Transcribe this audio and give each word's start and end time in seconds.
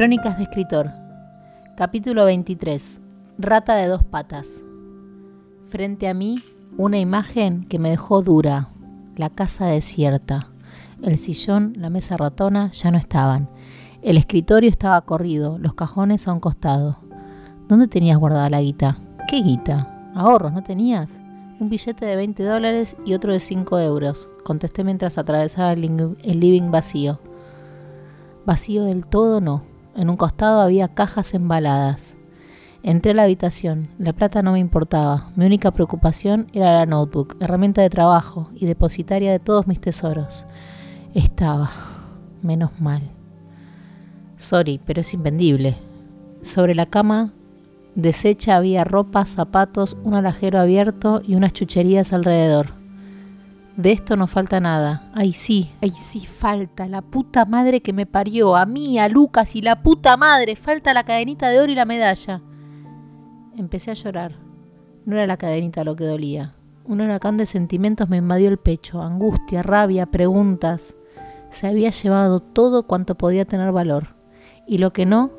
Crónicas 0.00 0.38
de 0.38 0.44
escritor. 0.44 0.92
Capítulo 1.76 2.24
23. 2.24 3.02
Rata 3.36 3.76
de 3.76 3.86
dos 3.86 4.02
patas. 4.02 4.64
Frente 5.68 6.08
a 6.08 6.14
mí, 6.14 6.36
una 6.78 6.98
imagen 6.98 7.66
que 7.66 7.78
me 7.78 7.90
dejó 7.90 8.22
dura. 8.22 8.70
La 9.16 9.28
casa 9.28 9.66
desierta. 9.66 10.48
El 11.02 11.18
sillón, 11.18 11.74
la 11.76 11.90
mesa 11.90 12.16
ratona 12.16 12.70
ya 12.70 12.90
no 12.90 12.96
estaban. 12.96 13.50
El 14.00 14.16
escritorio 14.16 14.70
estaba 14.70 15.02
corrido, 15.02 15.58
los 15.58 15.74
cajones 15.74 16.26
a 16.26 16.32
un 16.32 16.40
costado. 16.40 16.96
¿Dónde 17.68 17.86
tenías 17.86 18.16
guardada 18.16 18.48
la 18.48 18.62
guita? 18.62 18.96
¿Qué 19.28 19.42
guita? 19.42 20.12
¿Ahorros 20.14 20.54
no 20.54 20.62
tenías? 20.62 21.12
Un 21.60 21.68
billete 21.68 22.06
de 22.06 22.16
20 22.16 22.42
dólares 22.42 22.96
y 23.04 23.12
otro 23.12 23.34
de 23.34 23.40
5 23.40 23.78
euros, 23.80 24.30
contesté 24.44 24.82
mientras 24.82 25.18
atravesaba 25.18 25.72
el 25.72 26.40
living 26.40 26.70
vacío. 26.70 27.20
Vacío 28.46 28.84
del 28.84 29.04
todo 29.04 29.42
no. 29.42 29.68
En 30.00 30.08
un 30.08 30.16
costado 30.16 30.62
había 30.62 30.88
cajas 30.88 31.34
embaladas. 31.34 32.14
Entré 32.82 33.12
a 33.12 33.14
la 33.14 33.24
habitación. 33.24 33.90
La 33.98 34.14
plata 34.14 34.40
no 34.40 34.52
me 34.52 34.58
importaba. 34.58 35.30
Mi 35.36 35.44
única 35.44 35.72
preocupación 35.72 36.46
era 36.54 36.72
la 36.72 36.86
notebook, 36.86 37.36
herramienta 37.38 37.82
de 37.82 37.90
trabajo 37.90 38.48
y 38.54 38.64
depositaria 38.64 39.30
de 39.30 39.40
todos 39.40 39.66
mis 39.66 39.78
tesoros. 39.78 40.46
Estaba. 41.12 41.70
Menos 42.40 42.80
mal. 42.80 43.02
Sorry, 44.38 44.80
pero 44.86 45.02
es 45.02 45.12
invendible. 45.12 45.76
Sobre 46.40 46.74
la 46.74 46.86
cama 46.86 47.34
deshecha 47.94 48.56
había 48.56 48.84
ropa, 48.84 49.26
zapatos, 49.26 49.98
un 50.02 50.14
alajero 50.14 50.60
abierto 50.60 51.20
y 51.22 51.34
unas 51.34 51.52
chucherías 51.52 52.14
alrededor. 52.14 52.79
De 53.80 53.92
esto 53.92 54.14
no 54.14 54.26
falta 54.26 54.60
nada. 54.60 55.10
Ay 55.14 55.32
sí, 55.32 55.70
ay 55.80 55.92
sí 55.92 56.26
falta. 56.26 56.86
La 56.86 57.00
puta 57.00 57.46
madre 57.46 57.80
que 57.80 57.94
me 57.94 58.04
parió. 58.04 58.54
A 58.54 58.66
mí, 58.66 58.98
a 58.98 59.08
Lucas 59.08 59.56
y 59.56 59.62
la 59.62 59.82
puta 59.82 60.18
madre. 60.18 60.54
Falta 60.54 60.92
la 60.92 61.04
cadenita 61.04 61.48
de 61.48 61.60
oro 61.60 61.72
y 61.72 61.74
la 61.74 61.86
medalla. 61.86 62.42
Empecé 63.56 63.90
a 63.90 63.94
llorar. 63.94 64.34
No 65.06 65.16
era 65.16 65.26
la 65.26 65.38
cadenita 65.38 65.82
lo 65.82 65.96
que 65.96 66.04
dolía. 66.04 66.54
Un 66.84 67.00
huracán 67.00 67.38
de 67.38 67.46
sentimientos 67.46 68.10
me 68.10 68.18
invadió 68.18 68.50
el 68.50 68.58
pecho. 68.58 69.00
Angustia, 69.00 69.62
rabia, 69.62 70.04
preguntas. 70.04 70.94
Se 71.48 71.66
había 71.66 71.88
llevado 71.88 72.40
todo 72.40 72.82
cuanto 72.82 73.14
podía 73.14 73.46
tener 73.46 73.72
valor. 73.72 74.14
Y 74.66 74.76
lo 74.76 74.92
que 74.92 75.06
no, 75.06 75.30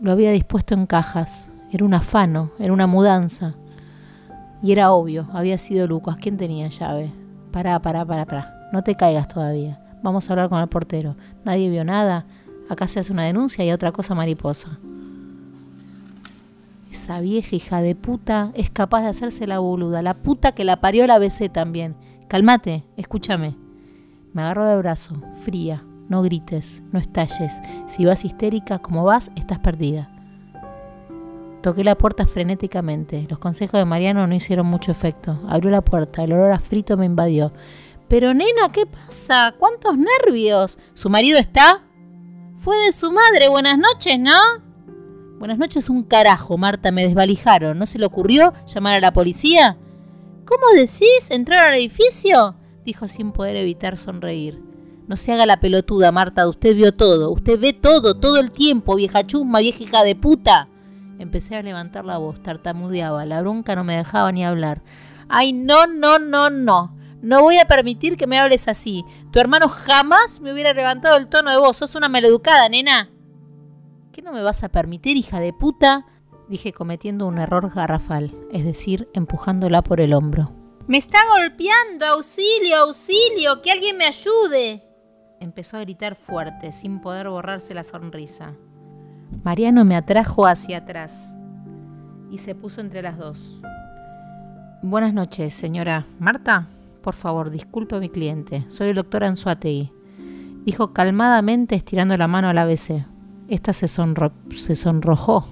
lo 0.00 0.10
había 0.10 0.30
dispuesto 0.30 0.72
en 0.72 0.86
cajas. 0.86 1.50
Era 1.70 1.84
un 1.84 1.92
afano, 1.92 2.52
era 2.58 2.72
una 2.72 2.86
mudanza. 2.86 3.56
Y 4.66 4.72
era 4.72 4.90
obvio, 4.90 5.28
había 5.32 5.58
sido 5.58 5.86
Lucas. 5.86 6.16
¿Quién 6.20 6.36
tenía 6.36 6.66
llave? 6.66 7.12
Pará, 7.52 7.80
pará, 7.80 8.04
pará, 8.04 8.24
pará. 8.24 8.68
No 8.72 8.82
te 8.82 8.96
caigas 8.96 9.28
todavía. 9.28 9.78
Vamos 10.02 10.28
a 10.28 10.32
hablar 10.32 10.48
con 10.48 10.58
el 10.58 10.66
portero. 10.66 11.14
Nadie 11.44 11.70
vio 11.70 11.84
nada. 11.84 12.26
Acá 12.68 12.88
se 12.88 12.98
hace 12.98 13.12
una 13.12 13.22
denuncia 13.22 13.64
y 13.64 13.70
otra 13.70 13.92
cosa 13.92 14.16
mariposa. 14.16 14.76
Esa 16.90 17.20
vieja 17.20 17.54
hija 17.54 17.80
de 17.80 17.94
puta 17.94 18.50
es 18.54 18.68
capaz 18.68 19.02
de 19.02 19.10
hacerse 19.10 19.46
la 19.46 19.60
boluda. 19.60 20.02
La 20.02 20.14
puta 20.14 20.50
que 20.50 20.64
la 20.64 20.80
parió 20.80 21.06
la 21.06 21.20
besé 21.20 21.48
también. 21.48 21.94
Calmate, 22.26 22.82
escúchame. 22.96 23.54
Me 24.32 24.42
agarró 24.42 24.66
de 24.66 24.78
brazo, 24.78 25.14
fría. 25.44 25.84
No 26.08 26.22
grites, 26.22 26.82
no 26.90 26.98
estalles. 26.98 27.62
Si 27.86 28.04
vas 28.04 28.24
histérica 28.24 28.80
como 28.80 29.04
vas, 29.04 29.30
estás 29.36 29.60
perdida. 29.60 30.10
Toqué 31.66 31.82
la 31.82 31.98
puerta 31.98 32.26
frenéticamente. 32.26 33.26
Los 33.28 33.40
consejos 33.40 33.80
de 33.80 33.84
Mariano 33.84 34.24
no 34.28 34.34
hicieron 34.36 34.66
mucho 34.66 34.92
efecto. 34.92 35.40
Abrió 35.48 35.72
la 35.72 35.82
puerta, 35.82 36.22
el 36.22 36.32
olor 36.32 36.52
a 36.52 36.60
frito 36.60 36.96
me 36.96 37.06
invadió. 37.06 37.52
Pero 38.06 38.32
nena, 38.34 38.70
¿qué 38.70 38.86
pasa? 38.86 39.52
¿Cuántos 39.58 39.96
nervios? 39.98 40.78
¿Su 40.94 41.10
marido 41.10 41.40
está? 41.40 41.82
Fue 42.60 42.76
de 42.84 42.92
su 42.92 43.10
madre. 43.10 43.48
Buenas 43.48 43.78
noches, 43.78 44.16
¿no? 44.16 44.30
Buenas 45.40 45.58
noches 45.58 45.90
un 45.90 46.04
carajo, 46.04 46.56
Marta, 46.56 46.92
me 46.92 47.04
desvalijaron. 47.04 47.76
¿No 47.76 47.86
se 47.86 47.98
le 47.98 48.06
ocurrió 48.06 48.52
llamar 48.72 48.94
a 48.94 49.00
la 49.00 49.12
policía? 49.12 49.76
¿Cómo 50.44 50.68
decís? 50.76 51.30
¿Entrar 51.30 51.70
al 51.70 51.74
edificio? 51.74 52.54
dijo 52.84 53.08
sin 53.08 53.32
poder 53.32 53.56
evitar 53.56 53.98
sonreír. 53.98 54.62
No 55.08 55.16
se 55.16 55.32
haga 55.32 55.46
la 55.46 55.58
pelotuda, 55.58 56.12
Marta, 56.12 56.48
usted 56.48 56.76
vio 56.76 56.94
todo, 56.94 57.32
usted 57.32 57.58
ve 57.58 57.72
todo, 57.72 58.20
todo 58.20 58.38
el 58.38 58.52
tiempo, 58.52 58.94
vieja 58.94 59.26
chusma, 59.26 59.58
vieja 59.58 59.82
hija 59.82 60.04
de 60.04 60.14
puta. 60.14 60.68
Empecé 61.18 61.56
a 61.56 61.62
levantar 61.62 62.04
la 62.04 62.18
voz, 62.18 62.42
tartamudeaba, 62.42 63.24
la 63.24 63.40
bronca 63.40 63.74
no 63.74 63.84
me 63.84 63.96
dejaba 63.96 64.32
ni 64.32 64.44
hablar. 64.44 64.82
Ay, 65.28 65.52
no, 65.52 65.86
no, 65.86 66.18
no, 66.18 66.50
no. 66.50 66.96
No 67.22 67.42
voy 67.42 67.58
a 67.58 67.64
permitir 67.64 68.16
que 68.16 68.26
me 68.26 68.38
hables 68.38 68.68
así. 68.68 69.04
Tu 69.32 69.40
hermano 69.40 69.68
jamás 69.68 70.40
me 70.40 70.52
hubiera 70.52 70.72
levantado 70.74 71.16
el 71.16 71.28
tono 71.28 71.50
de 71.50 71.58
voz. 71.58 71.78
Sos 71.78 71.94
una 71.94 72.08
maleducada, 72.08 72.68
nena. 72.68 73.10
¿Qué 74.12 74.22
no 74.22 74.32
me 74.32 74.42
vas 74.42 74.62
a 74.62 74.68
permitir, 74.68 75.16
hija 75.16 75.40
de 75.40 75.52
puta? 75.52 76.06
Dije 76.48 76.72
cometiendo 76.72 77.26
un 77.26 77.38
error 77.38 77.72
garrafal, 77.74 78.32
es 78.52 78.64
decir, 78.64 79.08
empujándola 79.14 79.82
por 79.82 80.00
el 80.00 80.12
hombro. 80.12 80.52
Me 80.86 80.98
está 80.98 81.18
golpeando, 81.36 82.06
auxilio, 82.06 82.76
auxilio, 82.76 83.60
que 83.62 83.72
alguien 83.72 83.96
me 83.96 84.04
ayude. 84.04 84.84
Empezó 85.40 85.76
a 85.76 85.80
gritar 85.80 86.14
fuerte, 86.14 86.70
sin 86.70 87.00
poder 87.00 87.28
borrarse 87.28 87.74
la 87.74 87.82
sonrisa. 87.82 88.54
Mariano 89.44 89.84
me 89.84 89.96
atrajo 89.96 90.46
hacia 90.46 90.78
atrás 90.78 91.34
y 92.30 92.38
se 92.38 92.54
puso 92.54 92.80
entre 92.80 93.02
las 93.02 93.18
dos. 93.18 93.60
Buenas 94.82 95.14
noches, 95.14 95.54
señora. 95.54 96.04
Marta, 96.18 96.66
por 97.02 97.14
favor, 97.14 97.50
disculpe 97.50 97.96
a 97.96 98.00
mi 98.00 98.08
cliente. 98.08 98.64
Soy 98.68 98.90
el 98.90 98.96
doctor 98.96 99.24
Anzuategui. 99.24 99.92
Dijo 100.64 100.92
calmadamente 100.92 101.74
estirando 101.74 102.16
la 102.16 102.28
mano 102.28 102.48
al 102.48 102.58
ABC. 102.58 103.04
Esta 103.48 103.72
se, 103.72 103.86
se 103.88 104.74
sonrojó 104.74 105.46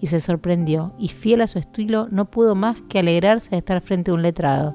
y 0.00 0.08
se 0.08 0.20
sorprendió, 0.20 0.92
y 0.98 1.08
fiel 1.08 1.40
a 1.40 1.46
su 1.46 1.58
estilo, 1.58 2.08
no 2.10 2.26
pudo 2.26 2.54
más 2.54 2.76
que 2.88 2.98
alegrarse 2.98 3.50
de 3.50 3.58
estar 3.58 3.80
frente 3.80 4.10
a 4.10 4.14
un 4.14 4.22
letrado. 4.22 4.74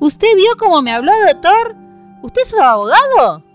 ¿Usted 0.00 0.28
vio 0.36 0.56
cómo 0.58 0.82
me 0.82 0.92
habló, 0.92 1.12
doctor? 1.32 1.76
¿Usted 2.22 2.42
es 2.42 2.52
un 2.52 2.62
abogado? 2.62 3.45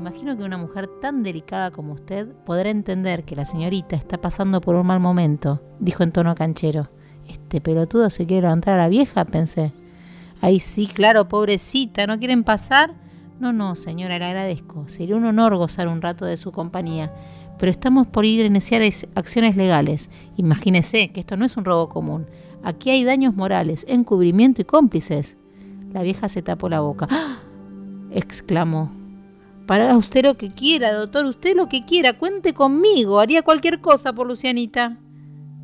Imagino 0.00 0.34
que 0.34 0.44
una 0.44 0.56
mujer 0.56 0.88
tan 1.02 1.22
delicada 1.22 1.70
como 1.70 1.92
usted 1.92 2.26
podrá 2.46 2.70
entender 2.70 3.24
que 3.24 3.36
la 3.36 3.44
señorita 3.44 3.96
está 3.96 4.18
pasando 4.18 4.62
por 4.62 4.74
un 4.74 4.86
mal 4.86 4.98
momento, 4.98 5.60
dijo 5.78 6.02
en 6.02 6.10
tono 6.10 6.34
canchero. 6.34 6.88
Este 7.28 7.60
pelotudo 7.60 8.08
se 8.08 8.24
quiere 8.24 8.40
levantar 8.40 8.74
a 8.74 8.84
la 8.84 8.88
vieja, 8.88 9.26
pensé. 9.26 9.74
Ay, 10.40 10.58
sí, 10.58 10.86
claro, 10.86 11.28
pobrecita, 11.28 12.06
¿no 12.06 12.18
quieren 12.18 12.44
pasar? 12.44 12.94
No, 13.40 13.52
no, 13.52 13.74
señora, 13.74 14.18
le 14.18 14.24
agradezco. 14.24 14.88
Sería 14.88 15.16
un 15.16 15.26
honor 15.26 15.54
gozar 15.56 15.86
un 15.86 16.00
rato 16.00 16.24
de 16.24 16.38
su 16.38 16.50
compañía. 16.50 17.12
Pero 17.58 17.70
estamos 17.70 18.06
por 18.06 18.24
ir 18.24 18.42
a 18.42 18.46
iniciar 18.46 18.80
acciones 19.14 19.54
legales. 19.54 20.08
Imagínese 20.38 21.12
que 21.12 21.20
esto 21.20 21.36
no 21.36 21.44
es 21.44 21.58
un 21.58 21.66
robo 21.66 21.90
común. 21.90 22.26
Aquí 22.64 22.88
hay 22.88 23.04
daños 23.04 23.34
morales, 23.34 23.84
encubrimiento 23.86 24.62
y 24.62 24.64
cómplices. 24.64 25.36
La 25.92 26.02
vieja 26.02 26.30
se 26.30 26.40
tapó 26.40 26.70
la 26.70 26.80
boca. 26.80 27.06
¡Ah! 27.10 27.40
exclamó. 28.12 28.99
Para 29.70 29.96
usted 29.96 30.24
lo 30.24 30.36
que 30.36 30.50
quiera, 30.50 30.92
doctor, 30.92 31.24
usted 31.26 31.54
lo 31.54 31.68
que 31.68 31.84
quiera, 31.84 32.18
cuente 32.18 32.52
conmigo, 32.52 33.20
haría 33.20 33.42
cualquier 33.42 33.80
cosa 33.80 34.12
por 34.12 34.26
Lucianita. 34.26 34.96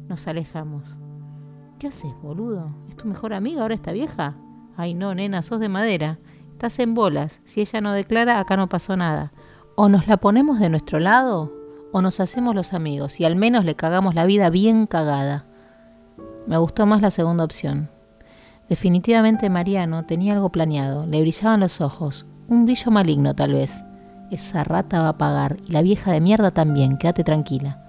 Nos 0.07 0.29
alejamos. 0.29 0.97
¿Qué 1.81 1.89
haces, 1.89 2.13
boludo? 2.23 2.71
¿Es 2.89 2.95
tu 2.95 3.09
mejor 3.09 3.35
amiga 3.35 3.63
ahora 3.63 3.75
esta 3.75 3.91
vieja? 3.91 4.37
Ay, 4.77 4.95
no, 4.95 5.13
nena, 5.13 5.43
sos 5.43 5.59
de 5.59 5.69
madera. 5.69 6.21
Estás 6.53 6.79
en 6.79 6.95
bolas. 6.95 7.41
Si 7.43 7.61
ella 7.61 7.81
no 7.81 7.93
declara, 7.93 8.39
acá 8.39 8.57
no 8.57 8.69
pasó 8.69 8.97
nada. 8.97 9.33
O 9.75 9.89
nos 9.89 10.07
la 10.07 10.19
ponemos 10.19 10.61
de 10.61 10.69
nuestro 10.69 11.01
lado, 11.01 11.53
o 11.91 12.01
nos 12.01 12.21
hacemos 12.21 12.55
los 12.55 12.75
amigos 12.75 13.19
y 13.19 13.25
al 13.25 13.35
menos 13.35 13.65
le 13.65 13.75
cagamos 13.75 14.15
la 14.15 14.25
vida 14.25 14.51
bien 14.51 14.87
cagada. 14.87 15.47
Me 16.47 16.59
gustó 16.59 16.87
más 16.87 17.03
la 17.03 17.11
segunda 17.11 17.43
opción. 17.43 17.91
Definitivamente 18.69 19.51
Mariano 19.51 20.07
tenía 20.07 20.35
algo 20.35 20.51
planeado, 20.51 21.07
le 21.07 21.23
brillaban 21.23 21.59
los 21.59 21.81
ojos, 21.81 22.25
un 22.47 22.67
brillo 22.67 22.93
maligno 22.93 23.35
tal 23.35 23.53
vez. 23.53 23.83
Esa 24.31 24.65
rata 24.65 25.01
va 25.01 25.11
a 25.11 25.19
pagar 25.19 25.59
y 25.67 25.73
la 25.73 25.83
vieja 25.83 26.13
de 26.13 26.21
mierda 26.21 26.51
también, 26.51 26.97
quédate 26.97 27.23
tranquila. 27.23 27.86